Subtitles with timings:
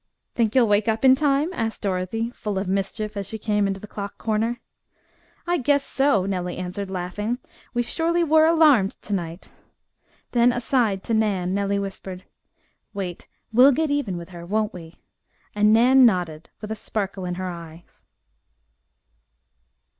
[0.33, 3.79] "Think you'll wake up in time?" asked Dorothy, full of mischief as she came into
[3.79, 4.59] the clock corner.
[5.45, 7.37] "I guess so," Nellie answered, laughing.
[7.75, 9.51] "We surely were alarmed to night."
[10.31, 12.23] Then aside to Nan, Nellie whispered:
[12.95, 14.95] "Wait, we'll get even with her, won't we?"
[15.53, 18.03] And Nan nodded with a sparkle in her eyes.